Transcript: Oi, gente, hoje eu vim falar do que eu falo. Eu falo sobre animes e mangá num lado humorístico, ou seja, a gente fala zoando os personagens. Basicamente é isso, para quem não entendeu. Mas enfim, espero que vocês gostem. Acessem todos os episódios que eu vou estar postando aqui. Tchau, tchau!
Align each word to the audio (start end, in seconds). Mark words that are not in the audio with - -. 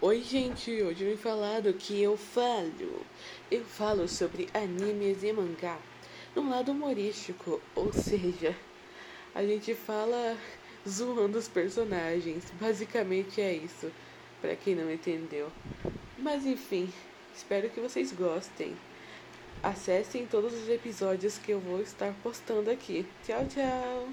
Oi, 0.00 0.22
gente, 0.22 0.70
hoje 0.80 1.04
eu 1.04 1.10
vim 1.10 1.16
falar 1.16 1.60
do 1.60 1.72
que 1.72 2.00
eu 2.00 2.16
falo. 2.16 3.04
Eu 3.50 3.64
falo 3.64 4.06
sobre 4.06 4.48
animes 4.54 5.24
e 5.24 5.32
mangá 5.32 5.76
num 6.36 6.48
lado 6.50 6.70
humorístico, 6.70 7.60
ou 7.74 7.92
seja, 7.92 8.54
a 9.34 9.42
gente 9.42 9.74
fala 9.74 10.36
zoando 10.88 11.36
os 11.36 11.48
personagens. 11.48 12.44
Basicamente 12.60 13.40
é 13.40 13.52
isso, 13.52 13.90
para 14.40 14.54
quem 14.54 14.76
não 14.76 14.88
entendeu. 14.88 15.50
Mas 16.16 16.46
enfim, 16.46 16.92
espero 17.34 17.68
que 17.68 17.80
vocês 17.80 18.12
gostem. 18.12 18.76
Acessem 19.64 20.26
todos 20.26 20.54
os 20.54 20.68
episódios 20.68 21.38
que 21.38 21.50
eu 21.50 21.58
vou 21.58 21.80
estar 21.80 22.14
postando 22.22 22.70
aqui. 22.70 23.04
Tchau, 23.26 23.44
tchau! 23.48 24.08